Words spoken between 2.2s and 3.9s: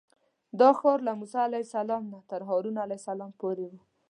تر هارون علیه السلام پورې و.